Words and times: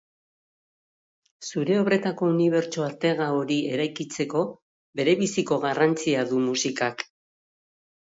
Zure 1.49 1.77
obretako 1.81 2.31
unibertso 2.31 2.87
artega 2.87 3.29
hori 3.43 3.59
eraikitzeko, 3.77 4.43
berebiziko 5.03 5.63
garrantzia 5.71 6.29
du 6.35 6.45
musikak. 6.51 7.11